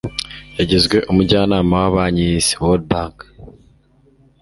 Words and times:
yagizwe 0.57 0.97
umujyanama 1.11 1.73
wa 1.81 1.91
banki 1.95 2.21
y'isi 2.29 2.53
(world 2.63 2.85
bank 2.91 3.15